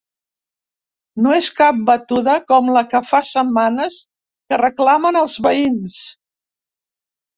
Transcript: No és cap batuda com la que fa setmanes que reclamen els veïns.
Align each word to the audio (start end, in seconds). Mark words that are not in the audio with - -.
No 1.25 1.33
és 1.39 1.49
cap 1.59 1.83
batuda 1.89 2.37
com 2.53 2.71
la 2.77 2.83
que 2.95 3.03
fa 3.09 3.21
setmanes 3.33 3.99
que 4.49 4.59
reclamen 4.65 5.21
els 5.25 5.37
veïns. 5.49 6.01